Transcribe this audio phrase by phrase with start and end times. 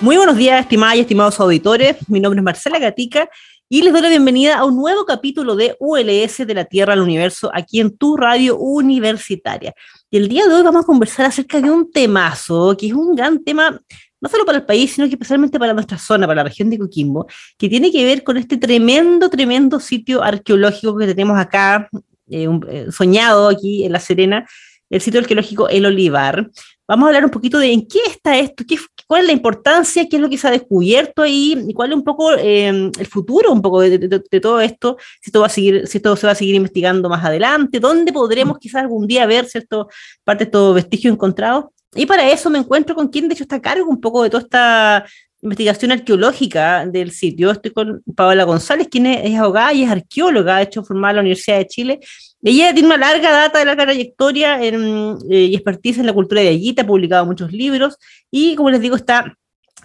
[0.00, 1.96] Muy buenos días, estimadas y estimados auditores.
[2.08, 3.28] Mi nombre es Marcela Gatica
[3.68, 7.00] y les doy la bienvenida a un nuevo capítulo de ULS de la Tierra al
[7.00, 9.74] Universo aquí en tu radio universitaria.
[10.08, 13.16] Y el día de hoy vamos a conversar acerca de un temazo, que es un
[13.16, 13.76] gran tema
[14.20, 16.78] no solo para el país, sino que especialmente para nuestra zona, para la región de
[16.78, 17.26] Coquimbo,
[17.58, 21.88] que tiene que ver con este tremendo, tremendo sitio arqueológico que tenemos acá,
[22.30, 24.46] eh, eh, soñado aquí en La Serena,
[24.90, 26.48] el sitio arqueológico El Olivar.
[26.86, 28.76] Vamos a hablar un poquito de en qué está esto, qué,
[29.08, 31.96] cuál es la importancia, qué es lo que se ha descubierto ahí, y cuál es
[31.96, 33.98] un poco eh, el futuro un poco de,
[34.40, 37.24] todo esto, si esto, va a seguir, si esto se va a seguir investigando más
[37.24, 38.60] adelante, dónde podremos mm.
[38.60, 39.88] quizás algún día ver cierto,
[40.22, 41.64] parte de estos vestigios encontrados.
[41.94, 44.28] Y para eso me encuentro con quien de hecho está a cargo un poco de
[44.28, 45.06] toda esta
[45.42, 47.50] investigación arqueológica del sitio.
[47.50, 51.22] Estoy con Paola González, quien es, abogada y es arqueóloga, ha hecho formada en la
[51.22, 52.00] Universidad de Chile.
[52.42, 56.48] Ella tiene una larga data, larga trayectoria en, eh, y expertise en la cultura de
[56.48, 57.96] Ayita, ha publicado muchos libros
[58.30, 59.36] y, como les digo, está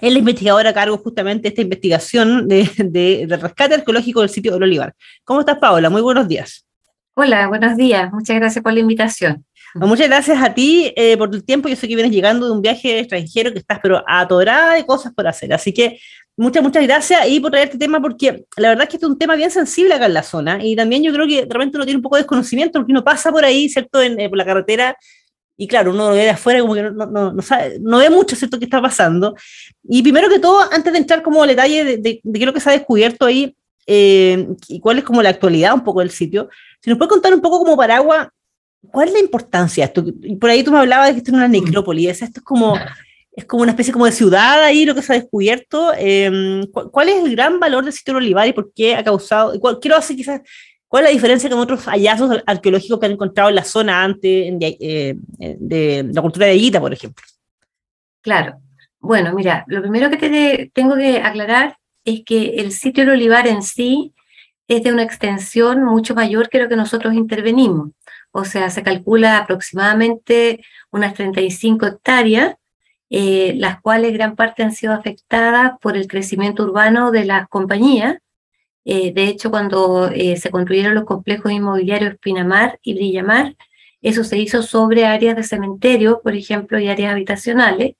[0.02, 4.64] es la investigadora a cargo justamente de esta investigación de, rescate arqueológico del sitio del
[4.64, 4.94] Olivar.
[5.24, 5.90] ¿Cómo estás, Paola?
[5.90, 6.66] Muy buenos días.
[7.14, 8.12] Hola, buenos días.
[8.12, 9.46] Muchas gracias por la invitación.
[9.76, 11.68] Muchas gracias a ti eh, por el tiempo.
[11.68, 15.14] Yo sé que vienes llegando de un viaje extranjero, que estás pero atorada de cosas
[15.14, 15.52] por hacer.
[15.52, 16.00] Así que
[16.38, 19.12] muchas, muchas gracias y por traer este tema, porque la verdad es que este es
[19.12, 20.60] un tema bien sensible acá en la zona.
[20.64, 23.32] Y también yo creo que realmente uno tiene un poco de desconocimiento, porque uno pasa
[23.32, 24.96] por ahí, ¿cierto?, en, eh, por la carretera.
[25.58, 28.12] Y claro, uno lo ve de afuera como que no, no, no, sabe, no ve
[28.12, 29.36] mucho, ¿cierto?, qué está pasando.
[29.84, 32.54] Y primero que todo, antes de entrar como al detalle de, de, qué es lo
[32.54, 33.56] que se ha descubierto ahí
[33.88, 37.34] eh, y cuál es como la actualidad un poco del sitio, si nos puede contar
[37.34, 38.28] un poco como paraguas
[38.92, 40.38] ¿Cuál es la importancia de esto?
[40.40, 42.78] Por ahí tú me hablabas de que esto es una necrópolis, esto es como,
[43.32, 45.94] es como una especie como de ciudad ahí, lo que se ha descubierto.
[45.98, 49.54] Em, ¿cuál, es el gran valor del sitio de Olivar y por qué ha causado,
[49.80, 50.42] quiero hacer quizás,
[50.88, 54.54] cuál es la diferencia con otros hallazgos arqueológicos que han encontrado en la zona antes
[54.60, 57.26] eh, de, la cultura de Aguita, por ejemplo?
[58.22, 58.60] Claro.
[59.00, 63.48] Bueno, mira, lo primero que te tengo que aclarar es que el sitio de Olivar
[63.48, 64.14] en sí
[64.68, 67.90] es de una extensión mucho mayor que lo que nosotros intervenimos
[68.34, 72.56] o sea, se calcula aproximadamente unas 35 hectáreas,
[73.12, 78.18] eh, las cuales gran parte han sido afectadas por el crecimiento urbano de las compañías.
[78.86, 83.56] Eh, de hecho, cuando eh, se construyeron los complejos inmobiliarios Pinamar y Brillamar,
[84.02, 87.96] eso se hizo sobre áreas de cementerio, por ejemplo, y áreas habitacionales,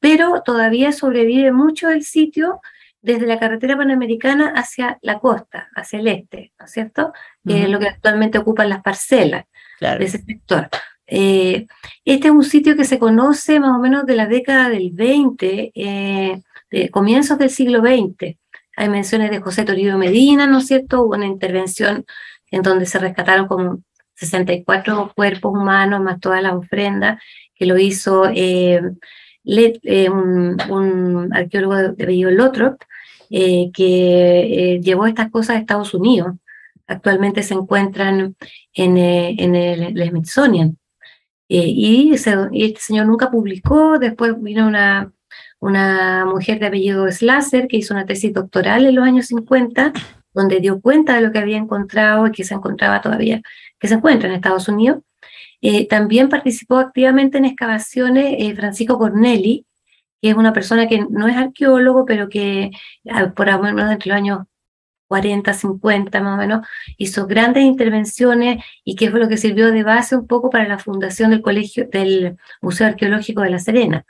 [0.00, 2.60] pero todavía sobrevive mucho el sitio
[3.00, 7.12] desde la carretera panamericana hacia la costa, hacia el este, ¿no es cierto?
[7.46, 9.44] Que es lo que actualmente ocupan las parcelas
[9.80, 10.68] de ese sector.
[11.06, 11.66] Eh,
[12.04, 15.72] este es un sitio que se conoce más o menos de la década del 20,
[15.74, 18.36] eh, de comienzos del siglo XX.
[18.76, 21.02] Hay menciones de José Toribio Medina, ¿no es cierto?
[21.02, 22.04] Hubo una intervención
[22.50, 23.78] en donde se rescataron como
[24.14, 27.22] 64 cuerpos humanos, más todas las ofrendas,
[27.54, 28.24] que lo hizo
[29.48, 32.82] eh, un, arqueólogo de, apellido Lothrop,
[33.30, 36.34] eh, que eh, llevó estas cosas a Estados Unidos.
[36.86, 38.36] Actualmente se encuentran
[38.74, 40.78] en, eh, en el, Smithsonian.
[41.48, 45.12] Y, este señor nunca publicó, después vino una,
[45.60, 49.92] una mujer de apellido Slasser que hizo una tesis doctoral en los años 50,
[50.34, 53.42] donde dio cuenta de lo que había encontrado y que se encontraba todavía,
[53.78, 54.98] que se encuentra en Estados Unidos.
[55.88, 59.66] También participó activamente en excavaciones Francisco Corneli,
[60.20, 62.70] que es una persona que no es arqueólogo, pero que
[63.10, 64.38] ah, por lo menos entre los años
[65.08, 66.66] 40, 50 más o menos,
[66.98, 70.78] hizo grandes intervenciones y que fue lo que sirvió de base un poco para la
[70.78, 74.04] fundación del colegio, del Museo Arqueológico de La Serena.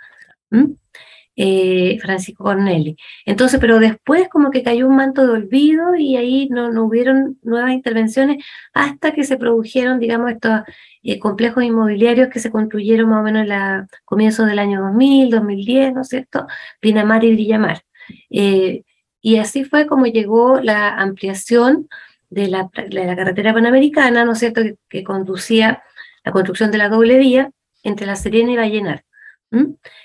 [1.40, 2.96] Eh, Francisco Corneli.
[3.24, 7.38] Entonces, pero después como que cayó un manto de olvido y ahí no, no hubieron
[7.44, 8.44] nuevas intervenciones
[8.74, 10.62] hasta que se produjeron, digamos, estos
[11.04, 15.94] eh, complejos inmobiliarios que se construyeron más o menos a comienzos del año 2000, 2010,
[15.94, 16.48] ¿no es cierto?
[16.80, 17.82] Pinamar y Villamar.
[18.30, 18.82] Eh,
[19.20, 21.88] y así fue como llegó la ampliación
[22.30, 25.84] de la, carretera panamericana, ¿no es cierto?, que, conducía
[26.24, 27.52] la construcción de la doble vía
[27.84, 29.04] entre La Serena y Vallenar.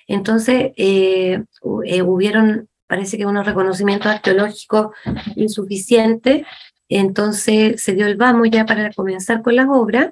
[0.07, 1.43] Entonces, eh,
[1.85, 4.95] eh, hubieron, parece que unos reconocimientos arqueológicos
[5.35, 6.45] insuficientes,
[6.89, 10.11] entonces se dio el vamos ya para comenzar con las obras,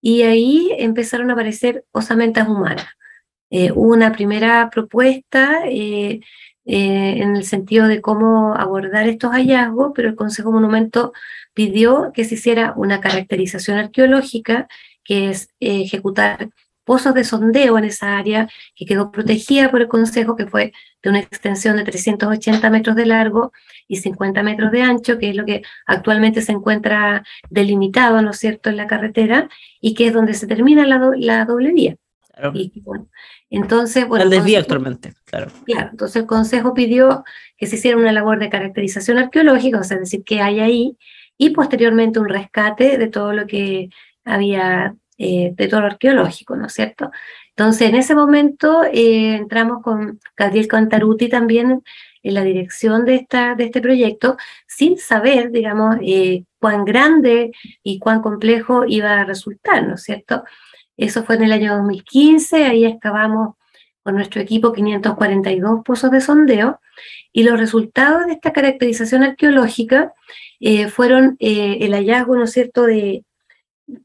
[0.00, 2.86] y ahí empezaron a aparecer osamentas humanas.
[3.50, 6.22] Eh, hubo una primera propuesta en
[7.36, 11.12] el sentido de cómo abordar estos hallazgos, pero el Consejo Monumento
[11.54, 14.68] pidió que se hiciera una caracterización arqueológica,
[15.04, 16.50] que es ejecutar
[16.86, 20.72] pozos de sondeo en esa área que quedó protegida por el Consejo, que fue
[21.02, 23.52] de una extensión de 380 metros de largo
[23.88, 28.38] y 50 metros de ancho, que es lo que actualmente se encuentra delimitado, ¿no es
[28.38, 29.48] cierto?, en la carretera,
[29.80, 31.96] y que es donde se termina la, la doble vía.
[32.52, 33.08] Y, bueno,
[33.50, 35.50] entonces, bueno, el desvío actualmente, claro.
[35.64, 37.24] Claro, entonces el Consejo pidió
[37.56, 40.98] que se hiciera una labor de caracterización arqueológica, o sea, decir, qué hay ahí,
[41.38, 43.88] y posteriormente un rescate de todo lo que
[44.24, 47.10] había eh, de todo lo arqueológico, ¿no es cierto?
[47.50, 51.82] Entonces, en ese momento eh, entramos con Gabriel Cantaruti también
[52.22, 54.36] en la dirección de, esta, de este proyecto,
[54.66, 57.52] sin saber, digamos, eh, cuán grande
[57.82, 60.44] y cuán complejo iba a resultar, ¿no es cierto?
[60.98, 63.54] Eso fue en el año 2015, ahí excavamos
[64.02, 66.78] con nuestro equipo 542 pozos de sondeo
[67.32, 70.12] y los resultados de esta caracterización arqueológica
[70.90, 73.24] fueron el hallazgo, ¿no es cierto?, de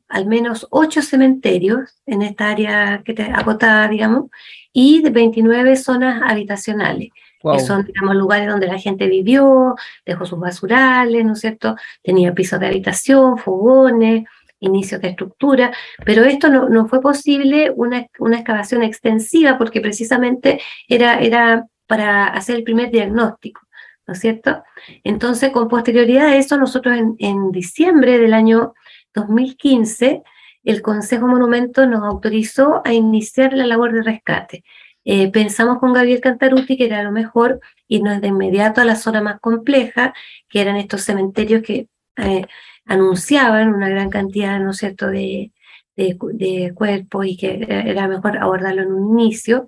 [0.07, 4.29] al menos ocho cementerios en esta área que te acotada, digamos,
[4.73, 7.09] y de 29 zonas habitacionales,
[7.41, 9.75] que son, digamos, lugares donde la gente vivió,
[10.05, 11.75] dejó sus basurales, ¿no es cierto?
[12.03, 14.25] Tenía pisos de habitación, fogones,
[14.59, 15.71] inicios de estructura,
[16.05, 22.27] pero esto no, no fue posible una, una, excavación extensiva porque precisamente era, era para
[22.27, 23.61] hacer el primer diagnóstico.
[24.07, 24.63] ¿no es cierto?
[25.03, 28.73] Entonces, con posterioridad a eso, nosotros en, en diciembre del año
[29.13, 30.23] 2015,
[30.63, 34.63] el Consejo Monumento nos autorizó a iniciar la labor de rescate.
[35.03, 39.21] Eh, pensamos con Gabriel Cantaruti que era lo mejor irnos de inmediato a la zona
[39.21, 40.13] más compleja,
[40.47, 41.87] que eran estos cementerios que
[42.17, 42.45] eh,
[42.85, 45.51] anunciaban una gran cantidad, ¿no es cierto?, de,
[45.95, 49.65] de, cuerpos y que era mejor abordarlo en un inicio.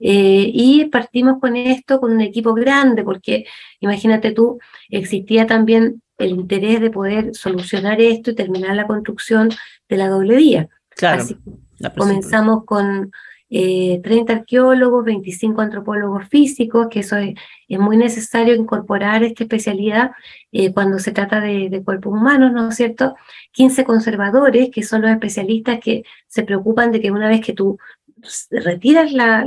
[0.00, 3.44] Eh, y partimos con esto con un equipo grande, porque
[3.80, 4.58] imagínate tú,
[4.90, 9.50] existía también el interés de poder solucionar esto y terminar la construcción
[9.88, 10.68] de la doble vía.
[10.90, 11.24] Claro.
[11.96, 13.10] comenzamos con
[13.52, 17.34] 30 eh, arqueólogos, 25 antropólogos físicos, que eso es,
[17.68, 20.12] muy necesario incorporar esta especialidad
[20.52, 23.14] eh, cuando se trata de, cuerpos humanos, ¿no es cierto?
[23.52, 27.78] 15 conservadores, que son los especialistas que se preocupan de que una vez que tú
[28.50, 29.44] retiras la,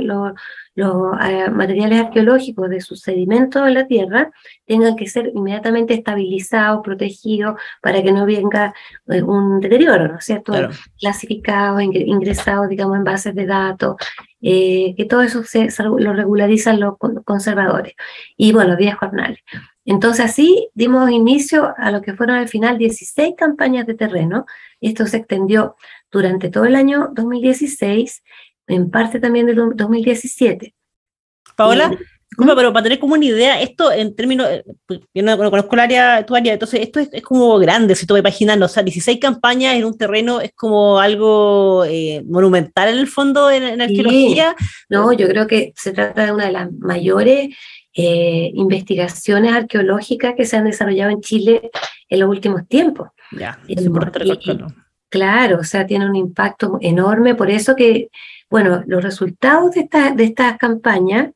[0.76, 4.30] los eh, materiales arqueológicos de sus sedimentos en la tierra
[4.66, 8.74] tengan que ser inmediatamente estabilizados, protegidos, para que no venga
[9.08, 10.52] eh, un deterioro, ¿no es cierto?
[11.00, 13.96] Clasificados, ingresados, digamos, en bases de datos,
[14.42, 17.94] eh, que todo eso se, lo regularizan los conservadores.
[18.36, 19.40] Y bueno, días jornales.
[19.86, 24.44] Entonces así dimos inicio a lo que fueron al final 16 campañas de terreno.
[24.80, 25.76] Esto se extendió
[26.10, 28.22] durante todo el año 2016
[28.66, 30.74] en parte también del 2017.
[31.56, 31.96] Paola,
[32.36, 35.80] pero para tener como una idea, esto en términos, eh, pues, yo no, conozco el
[35.80, 39.18] área, tu área, entonces esto es, como grande, si tú me imaginas, o sea, 16
[39.18, 44.54] campañas en un terreno es como algo eh, monumental en el fondo en, arqueología.
[44.88, 47.56] No, yo creo que se trata de una de las mayores
[47.94, 51.70] eh, investigaciones arqueológicas que se han desarrollado en Chile
[52.08, 53.08] en los últimos tiempos.
[53.32, 54.24] Ya, es importante
[55.08, 58.08] Claro, o sea, tiene un impacto enorme, por eso que
[58.50, 61.30] bueno, los resultados de, esta, estas campañas,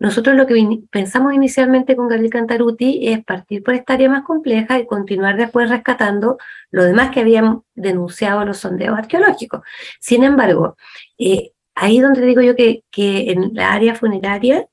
[0.00, 4.78] nosotros lo que pensamos inicialmente con Gabriel Cantaruti es partir por esta área más compleja
[4.78, 6.38] y continuar después rescatando
[6.70, 9.62] lo demás que habían denunciado los sondeos arqueológicos.
[10.00, 10.76] Sin embargo,
[11.18, 14.68] eh, ahí donde digo yo que, que en la área funeraria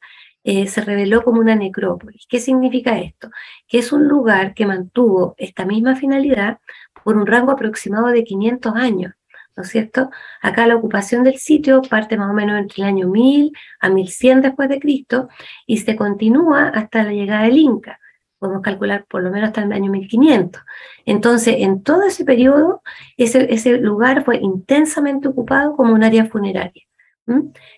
[0.47, 2.27] eh, se reveló como una necrópolis.
[2.29, 3.31] ¿Qué significa esto?
[3.67, 6.59] Que es un lugar que mantuvo esta misma finalidad
[7.03, 9.13] por un rango aproximado de 500 años.
[9.55, 10.09] ¿No es cierto?
[10.41, 14.41] Acá la ocupación del sitio parte más o menos entre el año 1000 a 1100
[14.41, 15.29] después de Cristo
[15.65, 17.99] y se continúa hasta la llegada del Inca.
[18.37, 20.61] Podemos calcular por lo menos hasta el año 1500.
[21.05, 22.81] Entonces, en todo ese periodo,
[23.17, 26.83] ese lugar fue intensamente ocupado como un área funeraria.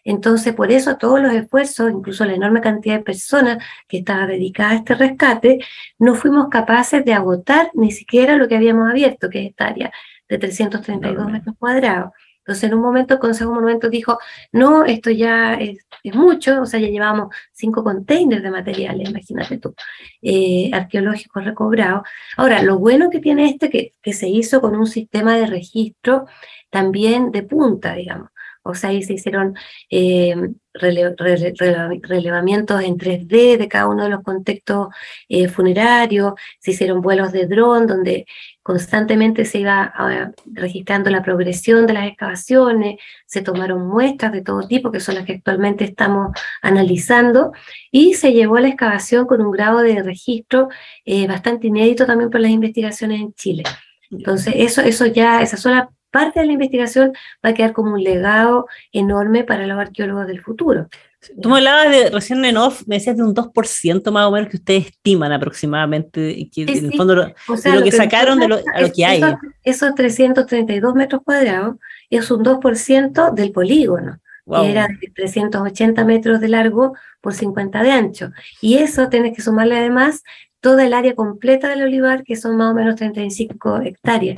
[0.04, 4.72] Entonces, por eso todos los esfuerzos, incluso la enorme cantidad de personas que estaba dedicada
[4.72, 5.60] a este rescate,
[6.00, 9.92] no fuimos capaces de agotar ni siquiera lo que habíamos abierto, que es esta área
[10.28, 12.12] de 332 metros cuadrados.
[12.40, 14.20] Entonces, en un momento el Consejo Monumentos dijo,
[14.54, 19.76] no, esto ya es, mucho, o sea, ya llevamos cinco containers de materiales, imagínate tú,
[20.22, 22.04] eh, arqueológicos recobrados.
[22.38, 26.26] Ahora, lo bueno que tiene este, que, que se hizo con un sistema de registro
[26.70, 28.30] también de punta, digamos.
[28.68, 29.56] O sea, ahí se hicieron
[29.90, 30.36] eh,
[30.74, 34.90] relevamientos en 3D de cada uno de los contextos
[35.30, 38.26] eh, funerarios, se hicieron vuelos de dron donde
[38.62, 39.94] constantemente se iba
[40.46, 45.26] registrando la progresión de las excavaciones, se tomaron muestras de todo tipo, que son las
[45.26, 46.32] que actualmente estamos
[46.62, 47.54] analizando,
[47.92, 50.68] y se llevó a la excavación con un grado de registro
[51.06, 53.64] eh, bastante inédito también por las investigaciones en Chile.
[54.12, 57.14] Entonces, eso, eso ya, esa sola parte de la investigación
[57.46, 60.88] va a quedar como un legado enorme para los arqueólogos del futuro.
[61.42, 64.50] Tú me hablabas de, recién en off, me decías de un 2% más o menos
[64.50, 67.34] que ustedes estiman aproximadamente, que en el fondo lo, de
[67.74, 68.60] lo, que, sacaron de lo,
[68.96, 69.22] que hay.
[69.64, 71.76] Esos, 332 metros cuadrados
[72.10, 77.92] es un 2% del polígono, que era de 380 metros de largo por 50 de
[77.92, 78.32] ancho.
[78.62, 80.24] Y eso tienes que sumarle además
[80.62, 84.38] toda el área completa del olivar, que son más o menos 35 hectáreas.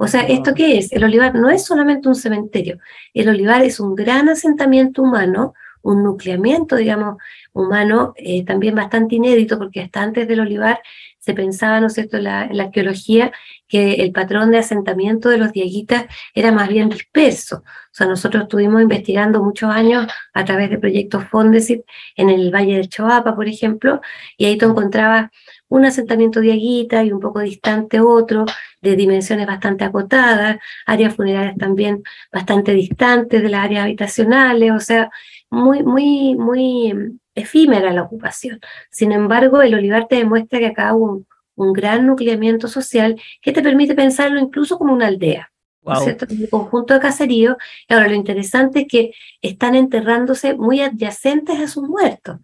[0.00, 0.92] O sea, ¿esto qué es?
[0.92, 2.78] El olivar no es solamente un cementerio,
[3.14, 7.16] el olivar es un gran asentamiento humano, un nucleamiento, digamos,
[7.52, 10.80] humano, eh, también bastante inédito, porque hasta antes del olivar
[11.18, 13.32] se pensaba, ¿no es cierto?, en la, arqueología,
[13.66, 17.56] que el patrón de asentamiento de los dieguitas era más bien disperso.
[17.56, 21.82] O sea, nosotros estuvimos investigando muchos años a través de proyectos Fondesit
[22.16, 24.00] en el Valle del Choapa, por ejemplo,
[24.36, 25.30] y ahí tú encontrabas
[25.68, 28.46] un asentamiento de aguita y un poco distante otro,
[28.80, 35.10] de dimensiones bastante acotadas, áreas funerarias también bastante distantes de las áreas habitacionales, o sea,
[35.50, 38.60] muy, muy, muy em, efímera la ocupación.
[38.90, 43.52] Sin embargo, el olivar te demuestra que acá hubo un, un gran nucleamiento social que
[43.52, 45.50] te permite pensarlo incluso como una aldea.
[45.96, 46.26] ¿cierto?
[46.28, 47.56] Un conjunto de caseríos.
[47.88, 52.38] ahora lo interesante es que están enterrándose muy adyacentes a sus muertos.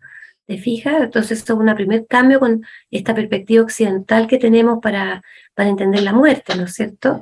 [0.47, 1.03] ¿Te fijas?
[1.03, 5.23] Entonces, esto es un primer cambio con esta perspectiva occidental que tenemos para,
[5.55, 7.21] para entender la muerte, ¿no es cierto?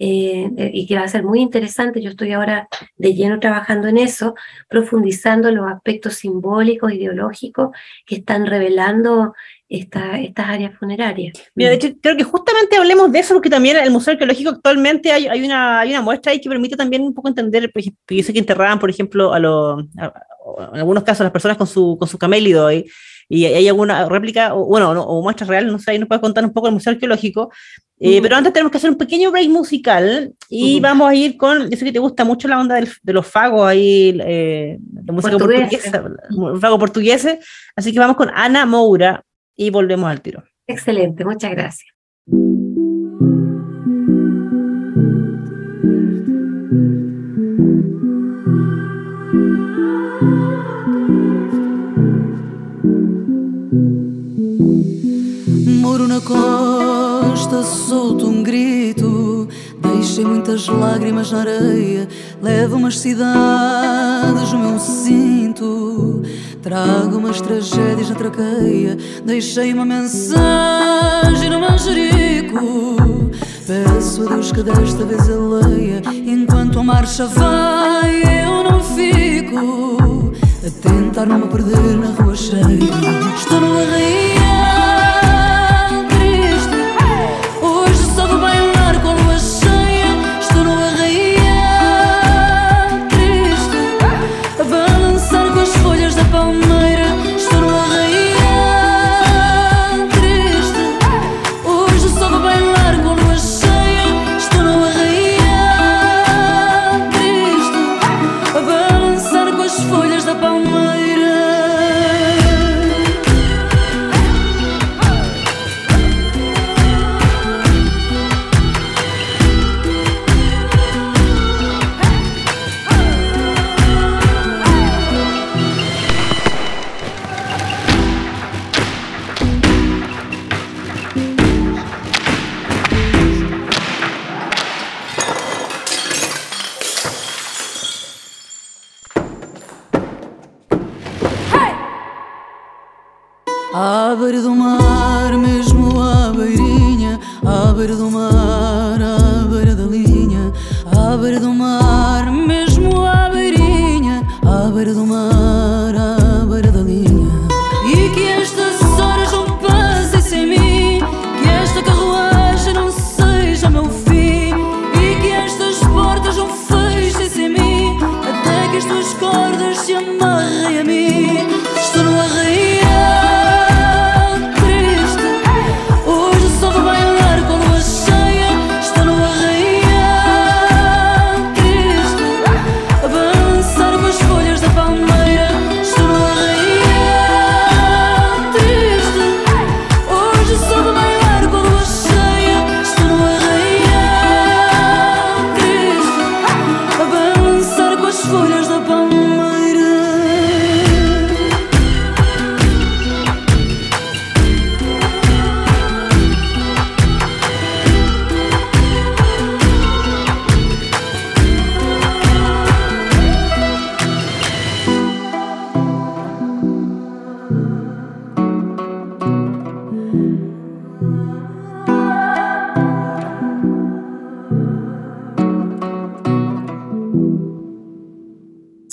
[0.00, 2.00] Eh, eh, y que va a ser muy interesante.
[2.00, 4.34] Yo estoy ahora de lleno trabajando en eso,
[4.68, 7.70] profundizando los aspectos simbólicos, ideológicos
[8.06, 9.34] que están revelando
[9.68, 11.32] esta, estas áreas funerarias.
[11.54, 15.10] Mira, de hecho, creo que justamente hablemos de eso, porque también el Museo Arqueológico actualmente
[15.10, 18.00] hay, hay, una, hay una muestra ahí que permite también un poco entender, por ejemplo,
[18.08, 19.84] yo sé que enterraban, por ejemplo, a los,
[20.72, 22.90] en algunos casos, las personas con su, con su camélido, y,
[23.28, 26.44] y hay alguna réplica, o, bueno, o muestra real, no sé, ahí nos puede contar
[26.44, 27.50] un poco el Museo Arqueológico,
[28.00, 31.68] eh, pero antes tenemos que hacer un pequeño break musical y vamos a ir con,
[31.68, 35.36] yo sé que te gusta mucho la onda de los fagos ahí, eh, la música
[35.36, 36.04] portuguesa,
[36.60, 37.26] fago portugués,
[37.74, 39.24] así que vamos con Ana Moura
[39.56, 40.44] y volvemos al tiro.
[40.66, 41.97] Excelente, muchas gracias.
[56.18, 59.48] Na costa, solto um grito.
[59.80, 62.08] Deixei muitas lágrimas na areia.
[62.42, 66.22] Levo umas cidades no meu cinto.
[66.62, 68.96] Trago umas tragédias na traqueia.
[69.24, 72.96] Deixei uma mensagem no manjerico.
[73.66, 76.02] Peço a Deus que desta vez ele leia.
[76.26, 80.32] Enquanto a marcha vai, eu não fico.
[80.66, 82.62] A tentar não me perder na rua cheia.
[83.36, 84.47] Estou no arraial.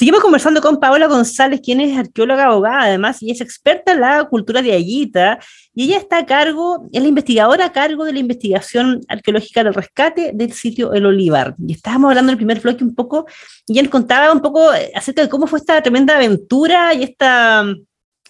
[0.05, 4.23] Seguimos conversando con Paola González, quien es arqueóloga abogada además y es experta en la
[4.25, 5.39] cultura de Aguita.
[5.73, 9.73] Y ella está a cargo, es la investigadora a cargo de la investigación arqueológica del
[9.73, 11.55] rescate del sitio El Olivar.
[11.57, 13.25] Y estábamos hablando en el primer bloque un poco,
[13.65, 17.65] y nos contaba un poco acerca de cómo fue esta tremenda aventura y, esta,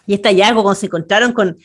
[0.08, 1.58] y este hallazgo cuando se encontraron con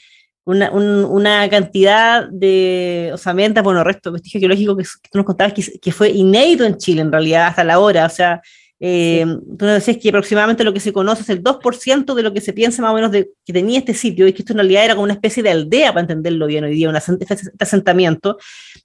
[0.44, 5.78] una, una cantidad de osamentas, bueno, resto de vestigio arqueológico que, tú nos contabas que,
[5.78, 8.06] que fue inédito en Chile en realidad hasta la hora.
[8.06, 8.42] O sea,
[8.80, 9.26] eh,
[9.58, 12.40] Tú nos decías que aproximadamente lo que se conoce es el 2% de lo que
[12.40, 14.86] se piensa más o menos de, que tenía este sitio, y que esto en realidad
[14.86, 18.38] era como una especie de aldea, para entenderlo bien hoy día, un asentamiento.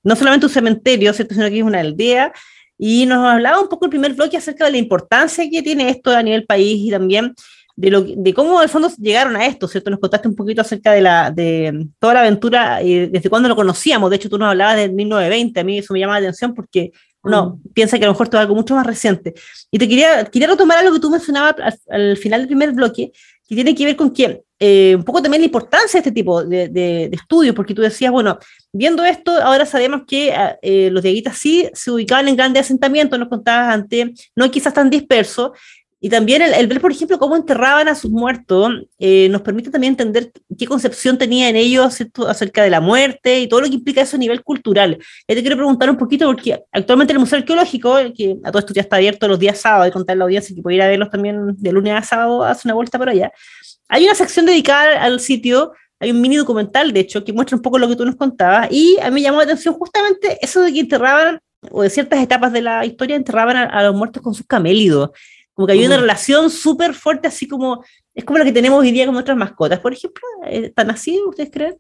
[0.04, 1.34] No solamente un cementerio, ¿cierto?
[1.34, 2.34] sino que es una aldea.
[2.78, 6.12] Y nos hablaba un poco el primer bloque acerca de la importancia que tiene esto
[6.12, 7.34] a nivel país y también
[7.78, 9.90] de, lo, de cómo al fondo llegaron a esto, ¿cierto?
[9.90, 13.56] Nos contaste un poquito acerca de, la, de toda la aventura y desde cuándo lo
[13.56, 14.10] conocíamos.
[14.10, 16.92] De hecho, tú nos hablabas de 1920, a mí eso me llama la atención porque
[17.26, 17.74] uno mm.
[17.74, 19.34] piensa que a lo mejor es algo mucho más reciente.
[19.72, 21.56] Y te quería, quería retomar algo que tú mencionabas
[21.90, 23.12] al, final del primer bloque,
[23.48, 26.44] que tiene que ver con que eh, un poco también la importancia de este tipo
[26.44, 28.40] de, de, estudios, porque tú decías, bueno,
[28.72, 33.20] viendo esto, ahora sabemos que ah, eh, los dieguitas sí se ubicaban en grandes asentamientos,
[33.20, 35.52] nos contabas antes, no quizás tan dispersos,
[36.02, 39.94] y también el, ver, por ejemplo, cómo enterraban a sus muertos, eh, nos permite también
[39.94, 44.18] entender qué concepción tenían ellos acerca de la muerte y todo lo que implica eso
[44.18, 45.00] a nivel cultural.
[45.28, 48.74] Y te quiero preguntar un poquito, porque actualmente el Museo Arqueológico, que a todo esto
[48.74, 51.10] ya está abierto los días sábados, y contar la audiencia que puede ir a verlos
[51.10, 53.32] también de lunes a sábado, hace una vuelta por allá,
[53.88, 57.62] hay una sección dedicada al sitio, hay un mini documental, de hecho, que muestra un
[57.62, 60.74] poco lo que tú nos contabas, y a mí llamó la atención justamente eso de
[60.74, 61.40] que enterraban,
[61.72, 65.10] o de ciertas etapas de la historia, enterraban a, a los muertos con sus camélidos.
[65.56, 68.92] Como que hay una relación súper fuerte, así como, es como la que tenemos hoy
[68.92, 70.22] día con otras mascotas, por ejemplo.
[70.46, 71.78] ¿Están así, ustedes creen?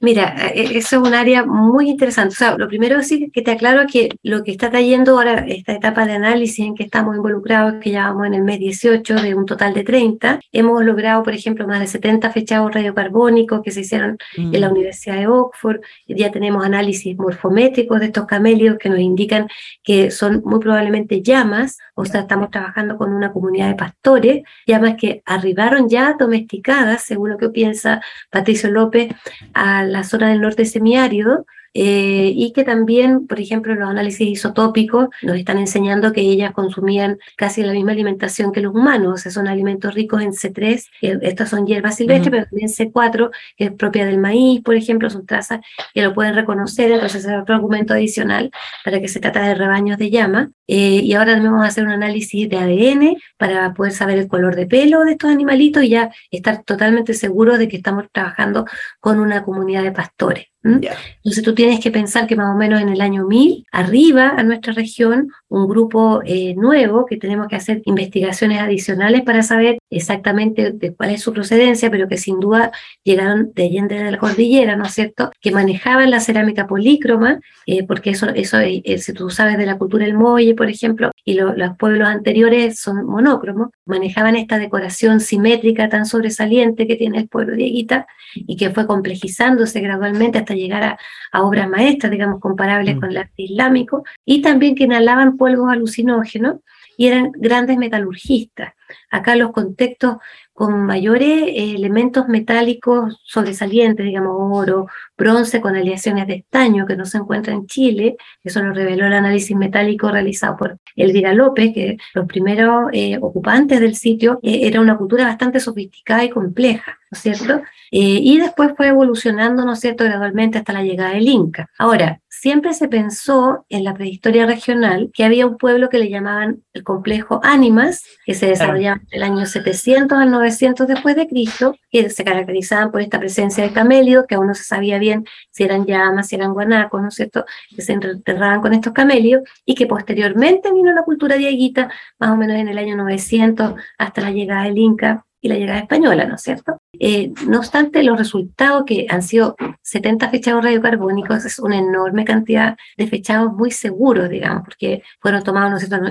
[0.00, 2.32] Mira, e, eso es un área muy interesante.
[2.34, 5.72] O sea, lo primero es que te aclaro que lo que está trayendo ahora esta
[5.72, 9.34] etapa de análisis en que estamos involucrados, que ya vamos en el mes 18 de
[9.34, 13.80] un total de 30, hemos logrado, por ejemplo, más de 70 fechados radiocarbónicos que se
[13.80, 14.72] hicieron en la mm.
[14.72, 15.80] Universidad de Oxford.
[16.08, 19.48] Ya tenemos análisis morfométricos de estos camelios que nos indican
[19.82, 21.78] que son muy probablemente llamas.
[21.94, 27.30] O sea, estamos trabajando con una comunidad de pastores, llamas que arribaron ya domesticadas, según
[27.30, 28.00] lo que piensa
[28.30, 29.14] Patricio López,
[29.52, 35.08] a la zona del norte semiárido, eh, y que también, por ejemplo, los análisis isotópicos
[35.22, 39.32] nos están enseñando que ellas consumían casi la misma alimentación que los humanos, o sea,
[39.32, 40.88] son alimentos ricos en C3,
[41.22, 45.26] estas son hierbas silvestres, pero también C4, que es propia del maíz, por ejemplo, son
[45.26, 45.60] trazas
[45.94, 48.50] que lo pueden reconocer, entonces es otro argumento adicional
[48.84, 50.50] para que se trata de rebaños de llama.
[50.66, 54.28] Eh, y ahora también vamos a hacer un análisis de ADN para poder saber el
[54.28, 58.66] color de pelo de estos animalitos y ya estar totalmente seguros de que estamos trabajando
[59.00, 60.51] con una comunidad de pastores.
[60.64, 64.42] Entonces tú tienes que pensar que más o menos en el año 1000, arriba a
[64.42, 70.72] nuestra región, un grupo eh, nuevo que tenemos que hacer investigaciones adicionales para saber exactamente
[70.72, 72.70] de cuál es su procedencia, pero que sin duda
[73.02, 75.32] llegaron de Allende de la Cordillera, ¿no es cierto?
[75.40, 79.78] Que manejaban la cerámica polícroma, eh, porque eso, eso eh, si tú sabes de la
[79.78, 85.88] cultura del Molle, por ejemplo, y los pueblos anteriores son monócromos, manejaban esta decoración simétrica
[85.88, 90.98] tan sobresaliente que tiene el pueblo de Aguita y que fue complejizándose gradualmente hasta llegar
[91.32, 93.00] a, obras maestras, digamos, comparables mm.
[93.00, 96.56] con el arte islámico, y también que inhalaban polvos alucinógenos
[96.96, 98.74] y eran grandes metalurgistas.
[99.10, 100.16] Acá los contextos
[100.52, 104.86] con mayores eh, elementos metálicos sobresalientes, digamos oro,
[105.22, 109.12] bronce con aleaciones de estaño que no se encuentra en Chile, eso lo reveló el
[109.12, 114.80] análisis metálico realizado por Elvira López, que los primeros eh, ocupantes del sitio eh, era
[114.80, 117.62] una cultura bastante sofisticada y compleja, ¿no es cierto?
[117.94, 121.68] y después fue evolucionando, ¿no es cierto?, gradualmente hasta la llegada del Inca.
[121.76, 126.62] Ahora, siempre se pensó en la prehistoria regional que había un pueblo que le llamaban
[126.72, 131.76] el complejo Ánimas, que se desarrollaba entre el año 700 al 900 después de Cristo,
[131.90, 135.11] que se caracterizaban por esta presencia de camelios, que aún no se sabía bien
[135.50, 137.44] si eran llamas, si eran guanacos, ¿no es cierto?,
[137.74, 142.36] que se enterraban con estos camelios, y que posteriormente vino la cultura dieguita, más o
[142.36, 146.36] menos en el año 900, hasta la llegada del Inca, y la llegada española, ¿no
[146.36, 146.80] es cierto?
[146.98, 152.76] Eh, no obstante, los resultados que han sido 70 fechados radiocarbónicos es una enorme cantidad
[152.96, 156.06] de fechados muy seguros, digamos, porque fueron tomados, ¿no es cierto?,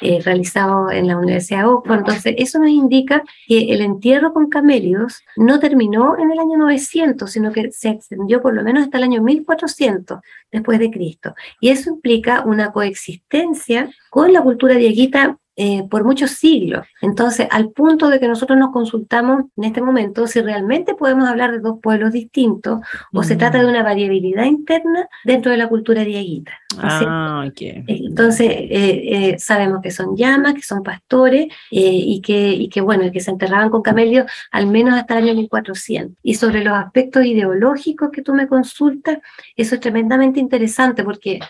[0.00, 1.98] eh, realizados en la Universidad de Oxford.
[2.00, 7.30] Entonces, eso nos indica que el entierro con camelios no terminó en el año 900,
[7.30, 10.18] sino que se extendió por lo menos hasta el año 1400
[10.50, 11.36] después de Cristo.
[11.60, 16.86] Y eso implica una coexistencia con la cultura dieguita eh, por muchos siglos.
[17.02, 21.52] Entonces, al punto de que nosotros nos consultamos en este momento si realmente podemos hablar
[21.52, 22.80] de dos pueblos distintos
[23.12, 26.52] o se trata de una variabilidad interna dentro de la cultura dieguita.
[26.78, 27.44] Ah,
[27.86, 33.20] Entonces, eh, sabemos que son llamas, que son pastores y, que, y que, bueno, que
[33.20, 36.16] se enterraban con camelios al menos hasta el año 1400.
[36.22, 39.18] Y sobre los aspectos ideológicos que tú me consultas,
[39.54, 41.40] eso es tremendamente interesante porque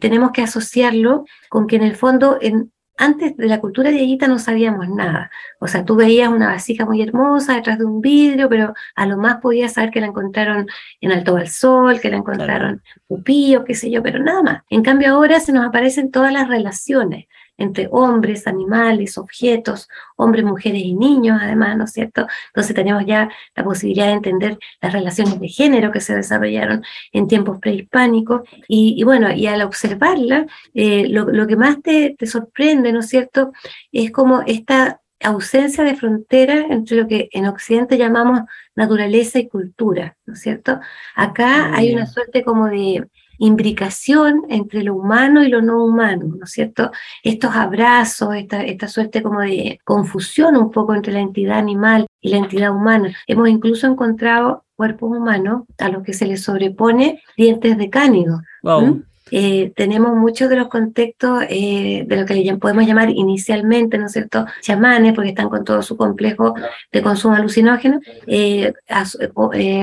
[0.00, 4.38] tenemos que asociarlo con que en el fondo en, antes de la cultura dieguita no
[4.38, 5.30] sabíamos nada.
[5.58, 9.16] O sea, tú veías una vasija muy hermosa detrás de un vidrio, pero a lo
[9.16, 10.66] más podías saber que la encontraron
[11.00, 14.62] en Alto Sol, que la encontraron en Pupillo, qué sé yo, pero nada más.
[14.70, 20.82] En cambio ahora se nos aparecen todas las relaciones entre hombres, animales, objetos, hombres, mujeres
[20.82, 22.26] y niños, además, ¿no es cierto?
[22.48, 27.28] Entonces tenemos ya la posibilidad de entender las relaciones de género que se desarrollaron en
[27.28, 33.00] tiempos prehispánicos y, bueno, y al observarla, eh, lo, que más te, te sorprende, ¿no
[33.00, 33.52] es cierto?,
[33.92, 38.42] es como esta ausencia de frontera entre lo que en Occidente llamamos
[38.74, 40.80] naturaleza y cultura, ¿no es cierto?
[41.14, 46.44] Acá hay una suerte como de imbricación entre lo humano y lo no humano, ¿no
[46.44, 46.90] es cierto?
[47.22, 52.30] Estos abrazos, esta, esta suerte como de confusión un poco entre la entidad animal y
[52.30, 53.14] la entidad humana.
[53.26, 58.42] Hemos incluso encontrado cuerpos humanos a los que se les sobrepone dientes de cánido.
[58.62, 59.04] Wow.
[59.30, 64.12] Eh, tenemos muchos de los contextos eh, de lo que podemos llamar inicialmente, ¿no es
[64.12, 66.54] cierto?, chamanes, porque están con todo su complejo
[66.92, 68.72] de consumo alucinógeno, eh,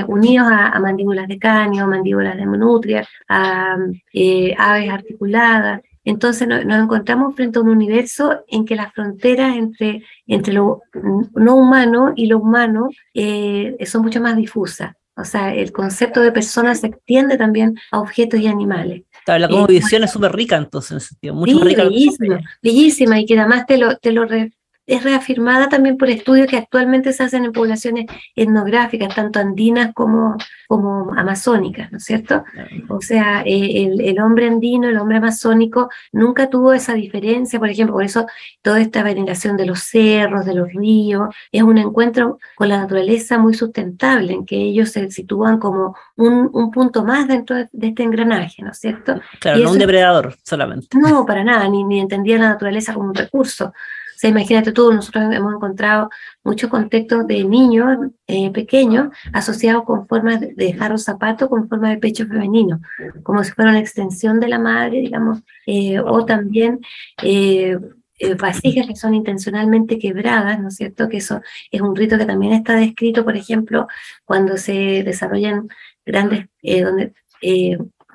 [0.07, 3.77] unidos a, mandíbulas de caño, mandíbulas de nutria, a
[4.57, 5.81] aves articuladas.
[6.03, 10.81] Entonces nos encontramos frente a un universo en que las fronteras entre, entre lo
[11.35, 12.89] no humano y lo humano
[13.85, 14.95] son mucho más difusas.
[15.15, 19.03] O sea, el concepto de persona se extiende también a objetos y animales.
[19.25, 21.83] La como visión es súper rica entonces, en ese sentido, mucho más rica.
[21.83, 24.27] Bellísima, bellísima, y que además te lo, te lo,
[24.87, 30.35] es reafirmada también por estudios que actualmente se hacen en poblaciones etnográficas, tanto andinas como,
[30.67, 32.43] como amazónicas, ¿no es cierto?
[32.89, 37.69] O sea, eh, el, el, hombre andino, el hombre amazónico, nunca tuvo esa diferencia, por
[37.69, 38.25] ejemplo, por eso
[38.61, 43.37] toda esta veneración de los cerros, de los ríos, es un encuentro con la naturaleza
[43.37, 48.03] muy sustentable, en que ellos se sitúan como un, un punto más dentro de, este
[48.03, 49.21] engranaje, ¿no es cierto?
[49.39, 50.97] Claro, no un depredador solamente.
[50.97, 53.73] No, para nada, ni, ni entendía la naturaleza como un recurso
[54.21, 56.09] sea, imagínate tú, nosotros hemos encontrado
[56.43, 61.97] muchos contextos de niños eh, pequeños asociados con formas de, jarro zapato, con forma de
[61.97, 62.81] pecho femenino,
[63.23, 66.81] como si fuera una extensión de la madre, digamos, eh, o también
[67.23, 67.77] eh,
[68.39, 71.09] vasijas que son intencionalmente quebradas, ¿no es cierto?
[71.09, 73.87] Que eso es un rito que también está descrito, por ejemplo,
[74.23, 75.67] cuando se desarrollan
[76.05, 77.13] grandes, donde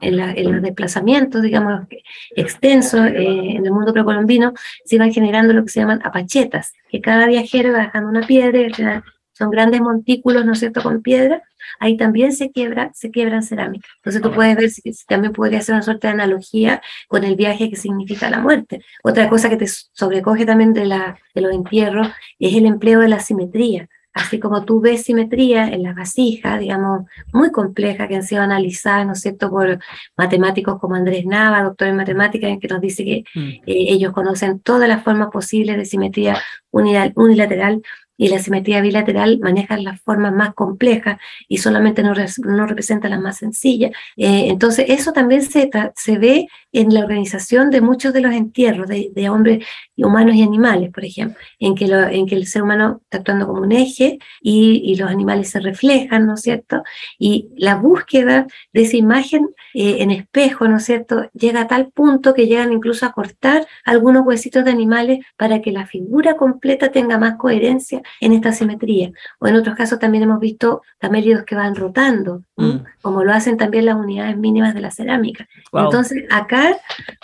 [0.01, 1.87] en, los desplazamientos, digamos,
[2.35, 4.53] extensos eh, en el mundo precolombino,
[4.85, 9.03] se iban generando lo que se llaman apachetas, que cada viajero va dejando una piedra,
[9.33, 11.43] son grandes montículos, ¿no es cierto?, con piedra,
[11.79, 13.87] ahí también se quiebra, se quiebran cerámica.
[13.97, 17.69] Entonces tú puedes ver si, también podría ser una suerte de analogía con el viaje
[17.69, 18.81] que significa la muerte.
[19.03, 23.09] Otra cosa que te sobrecoge también de, la, de los entierros es el empleo de
[23.09, 27.03] la simetría así como tú ves simetría en las vasijas, digamos,
[27.33, 29.79] muy complejas que han sido analizadas, ¿no es cierto?, por
[30.17, 33.49] matemáticos como Andrés Nava, doctor en matemáticas, en que nos dice que mm.
[33.49, 36.39] eh, ellos conocen todas las formas posibles de simetría
[36.71, 37.83] unilateral
[38.17, 43.21] y la simetría bilateral maneja las formas más complejas y solamente no, no representa las
[43.21, 43.93] más sencillas.
[44.17, 48.89] Eh, entonces, eso también se, se ve en la organización de muchos de los entierros
[48.89, 49.65] de, de hombres
[49.97, 53.47] humanos y animales, por ejemplo, en que, lo, en que el ser humano está actuando
[53.47, 56.83] como un eje y, y, los animales se reflejan, ¿no es cierto?
[57.19, 61.91] Y la búsqueda de esa imagen eh, en espejo, ¿no es cierto?, llega a tal
[61.93, 66.91] punto que llegan incluso a cortar algunos huesitos de animales para que la figura completa
[66.91, 69.11] tenga más coherencia en esta simetría.
[69.38, 72.79] O en otros casos también hemos visto camélidos que van rotando, mm.
[73.03, 75.49] como lo hacen también las unidades mínimas de la cerámica.
[75.73, 76.77] Entonces, acá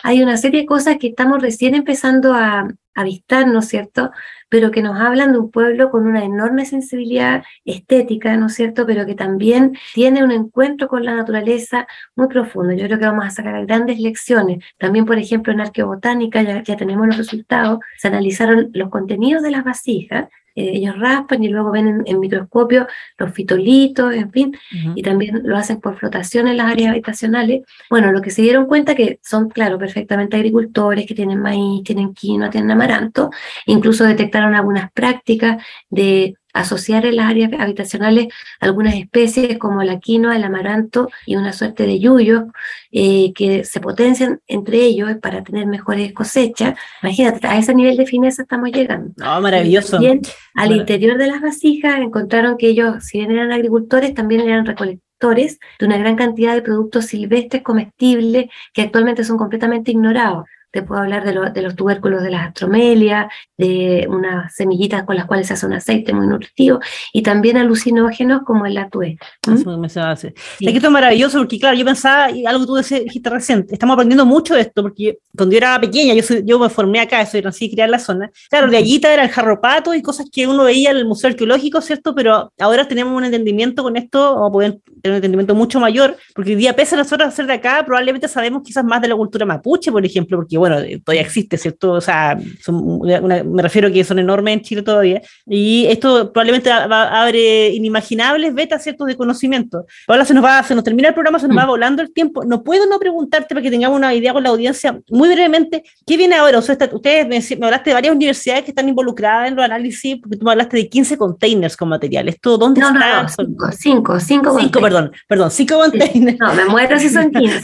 [0.03, 4.11] hay una serie de cosas que estamos recién empezando a avistar, ¿no es cierto?
[4.49, 8.87] Pero que nos hablan de un pueblo con una enorme sensibilidad estética, ¿no es cierto?
[8.87, 12.75] Pero que también tiene un encuentro con la naturaleza muy profundo.
[12.75, 14.65] Yo creo que vamos a sacar grandes lecciones.
[14.79, 19.51] También, por ejemplo, en arqueobotánica ya, ya tenemos los resultados, se analizaron los contenidos de
[19.51, 24.57] las vasijas eh, ellos raspan y luego ven en, microscopio los fitolitos, en fin,
[24.95, 27.63] y también lo hacen por flotación en las áreas habitacionales.
[27.89, 32.13] Bueno, lo que se dieron cuenta que son, claro, perfectamente agricultores, que tienen maíz, tienen
[32.13, 33.31] quinoa, tienen amaranto,
[33.67, 38.29] incluso detectaron algunas prácticas de asociar en las áreas habitacionales
[38.61, 42.49] algunas especies como la quinoa, el amaranto y una suerte de yuyo
[42.91, 46.79] eh, que se potencian entre ellos para tener mejores cosechas.
[47.03, 49.13] Imagínate, a ese nivel de fineza estamos llegando.
[49.17, 49.99] No, maravilloso.
[49.99, 50.21] Bien,
[50.55, 55.59] al interior de las vasijas encontraron que ellos, si bien eran agricultores, también eran recolectores
[55.79, 61.03] de una gran cantidad de productos silvestres comestibles que actualmente son completamente ignorados te puedo
[61.03, 63.27] hablar de, de, los tubérculos de las astromelias,
[63.59, 66.81] de unas semillitas con las cuales se hace un aceite muy nutritivo,
[67.13, 69.19] y también alucinógenos como el atué.
[69.47, 69.53] ¿Mm?
[69.53, 70.35] Eso me hace.
[70.59, 70.67] Sí.
[70.67, 73.95] Que esto es maravilloso, porque claro, yo pensaba, y algo que tú dijiste reciente, estamos
[73.95, 77.43] aprendiendo mucho de esto, porque cuando yo era pequeña, yo, yo me formé acá, soy
[77.43, 80.47] nací y criada en la zona, claro, de allí era el jarropato y cosas que
[80.47, 82.15] uno veía en el Museo Arqueológico, ¿cierto?
[82.15, 86.53] Pero ahora tenemos un entendimiento con esto, o poder tener un entendimiento mucho mayor, porque
[86.53, 89.45] hoy día, pese a nosotros ser de acá, probablemente sabemos quizás más de la cultura
[89.45, 91.91] mapuche, por ejemplo, porque bueno, todavía existe, ¿cierto?
[91.95, 95.21] O sea, una, me refiero a que son enormes en Chile todavía.
[95.45, 99.87] Y esto probablemente abre inimaginables vetas, ¿cierto?, de conocimiento.
[100.07, 101.69] Ahora se nos va, se nos termina el programa, se nos va mm.
[101.69, 102.45] volando el tiempo.
[102.45, 106.17] No puedo no preguntarte para que tengamos una idea con la audiencia, muy brevemente, ¿qué
[106.17, 106.59] viene ahora?
[106.59, 110.19] O sea, ustedes me, me, hablaste de varias universidades que están involucradas en los análisis,
[110.21, 112.29] porque tú me hablaste de 15 containers con material.
[112.29, 113.17] ¿Esto dónde no, está?
[113.17, 116.39] No, no, cinco, cinco, cinco, cinco perdón, perdón, cinco containers.
[116.39, 117.63] No, me muero si son 15.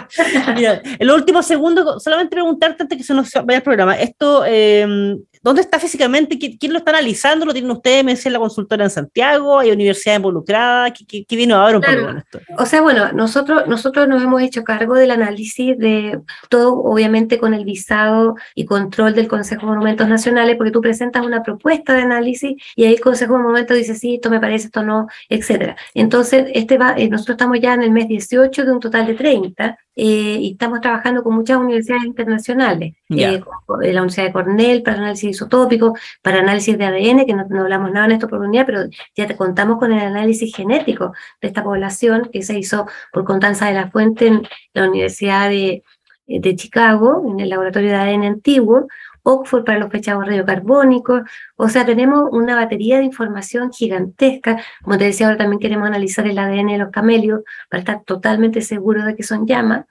[0.56, 5.16] Mira, el último segundo, solamente preguntarte antes que se nos vaya el programa, esto, eh,
[5.42, 6.38] ¿dónde está físicamente?
[6.38, 7.46] ¿Quién, lo está analizando?
[7.46, 8.04] ¿Lo tienen ustedes?
[8.04, 10.92] Me decía la consultora en Santiago, ¿hay universidad involucrada?
[10.92, 12.18] ¿Qué, qué, vino ahora un claro.
[12.18, 12.40] esto?
[12.58, 17.54] O sea, bueno, nosotros, nosotros nos hemos hecho cargo del análisis de todo, obviamente con
[17.54, 22.02] el visado y control del Consejo de Monumentos Nacionales, porque tú presentas una propuesta de
[22.02, 25.76] análisis y ahí el Consejo de Monumentos dice, sí, esto me parece, esto no, etcétera.
[25.94, 29.14] Entonces, este va, eh, nosotros estamos ya en el mes 18 de un total de
[29.14, 33.34] 30, eh, y estamos trabajando con muchas universidades internacionales, Ya.
[33.34, 37.92] eh, la Universidad de Cornell para análisis isotópico, para análisis de ADN, que no, hablamos
[37.92, 38.84] nada en esta oportunidad, pero
[39.16, 43.66] ya te contamos con el análisis genético de esta población que se hizo por Constanza
[43.66, 44.42] de la Fuente en
[44.74, 45.82] la Universidad de,
[46.26, 48.86] de Chicago, en el laboratorio de ADN antiguo,
[49.22, 51.22] Oxford para los fechados radiocarbónicos,
[51.56, 56.26] o sea, tenemos una batería de información gigantesca, como te decía, ahora también queremos analizar
[56.26, 59.86] el ADN de los camelios para estar totalmente seguros de que son llamas,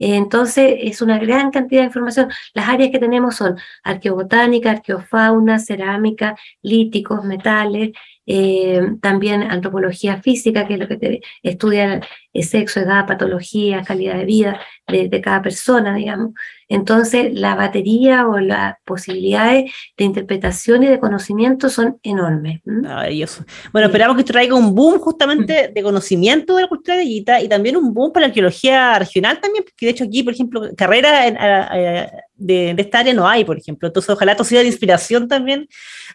[0.00, 2.30] entonces, es una gran cantidad de información.
[2.54, 7.90] Las áreas que tenemos son arqueobotánica, arqueofauna, cerámica, líticos, metales,
[8.26, 12.00] eh, también antropología física, que es lo que te estudia
[12.32, 16.32] el sexo, edad, patología, calidad de vida de, de, cada persona, digamos.
[16.70, 22.60] Entonces, la batería o las posibilidades de interpretación y de conocimiento son enormes.
[22.64, 23.44] Maravilloso.
[23.72, 27.48] Bueno, esperamos que traiga un boom justamente de conocimiento de la cultura de Guita y
[27.48, 31.26] también un boom para la arqueología regional también, porque de hecho aquí, por ejemplo, carreras
[31.26, 33.88] en, a, de, de, esta área no hay, por ejemplo.
[33.88, 35.66] Entonces, ojalá esto sea de inspiración también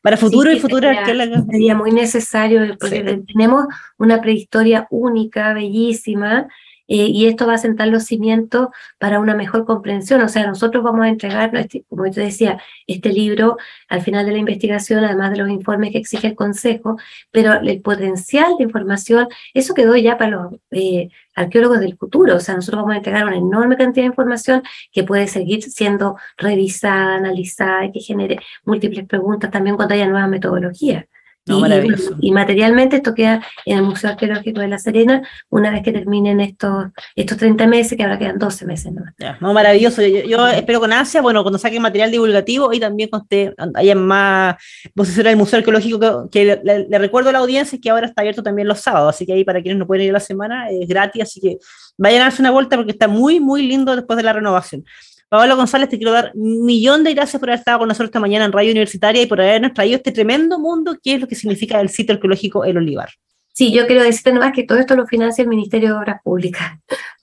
[0.01, 1.05] para futuro sí, y futuras.
[1.51, 3.33] Sería muy necesario, porque sí.
[3.33, 3.65] tenemos
[3.97, 6.47] una prehistoria única, bellísima,
[6.87, 8.67] eh, y esto va a sentar los cimientos
[8.99, 10.21] para una mejor comprensión.
[10.21, 13.57] O sea, nosotros vamos a entregar, este, como yo te decía, este libro
[13.89, 16.97] al final de la investigación, además de los informes que exige el Consejo,
[17.31, 22.35] pero el potencial de información, eso quedó ya para los eh, arqueólogos del futuro.
[22.35, 26.17] O sea, nosotros vamos a entregar una enorme cantidad de información que puede seguir siendo
[26.37, 31.05] revisada, analizada y que genere múltiples preguntas también cuando haya nuevas metodologías.
[31.47, 35.83] No, y, y, materialmente esto queda en el Museo Arqueológico de La Serena una vez
[35.83, 39.03] que terminen estos, estos 30 meses, que ahora quedan 12 meses ¿no?
[39.19, 40.01] Ya, no, maravilloso.
[40.01, 44.55] Yo, yo, espero con ansia, bueno, cuando saquen material divulgativo y también cuando haya más
[44.95, 48.21] posiciones del Museo Arqueológico, que, que le, le, recuerdo a la audiencia que ahora está
[48.21, 50.71] abierto también los sábados, así que ahí para quienes no pueden ir a la semana
[50.71, 51.59] es gratis, así que
[51.95, 54.83] vayan a darse una vuelta porque está muy, muy lindo después de la renovación.
[55.29, 58.19] Paola González, te quiero dar un millón de gracias por haber estado con nosotros esta
[58.19, 61.35] mañana en Radio Universitaria y por habernos traído este tremendo mundo que es lo que
[61.35, 63.09] significa el sitio arqueológico El Olivar.
[63.53, 66.73] Sí, yo quiero decirte nomás que todo esto lo financia el Ministerio de Obras Públicas.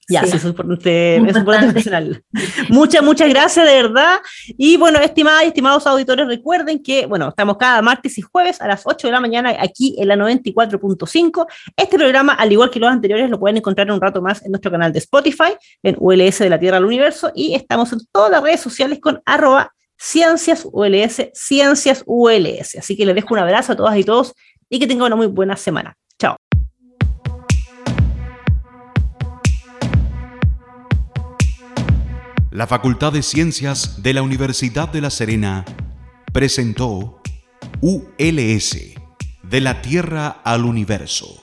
[0.09, 2.17] Ya, sí, es importante, es importante mencionarlo.
[2.69, 4.19] Muchas, muchas gracias, de verdad.
[4.59, 8.67] Y bueno, estimadas y estimados auditores, recuerden que, bueno, estamos cada martes y jueves a
[8.67, 11.47] las 8 de la mañana aquí en la 94.5.
[11.77, 14.73] Este programa, al igual que los anteriores, lo pueden encontrar un rato más en nuestro
[14.73, 18.43] canal de Spotify, en ULS de la Tierra al Universo, y estamos en todas las
[18.43, 22.75] redes sociales con arroba ciencias ULS, ciencias ULS.
[22.77, 24.35] Así que les dejo un abrazo a todas y todos
[24.69, 25.97] y que tengan una muy buena semana.
[32.53, 35.65] La Facultad de Ciencias de la Universidad de La Serena
[36.35, 37.23] presentó
[37.81, 38.77] ULS,
[39.43, 41.43] de la Tierra al Universo.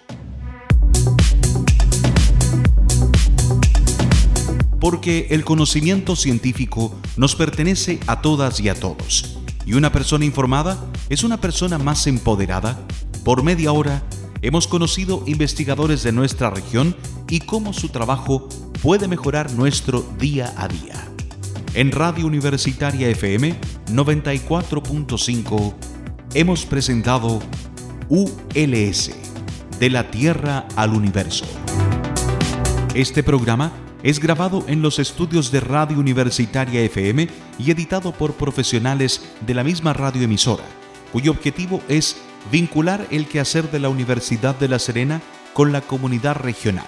[4.80, 10.78] Porque el conocimiento científico nos pertenece a todas y a todos, y una persona informada
[11.10, 12.86] es una persona más empoderada
[13.26, 14.04] Por media hora
[14.44, 16.96] hemos conocido investigadores de nuestra región
[17.28, 18.48] y cómo su trabajo
[18.82, 20.96] puede mejorar nuestro día a día.
[21.74, 25.74] En Radio Universitaria FM 94.5
[26.34, 27.42] hemos presentado
[28.08, 29.12] ULS,
[29.80, 31.46] de la Tierra al Universo.
[32.96, 39.22] Este programa es grabado en los estudios de Radio Universitaria FM y editado por profesionales
[39.46, 40.64] de la misma radioemisora,
[41.12, 42.16] cuyo objetivo es
[42.52, 45.22] vincular el quehacer de la Universidad de La Serena
[45.54, 46.88] con la comunidad regional,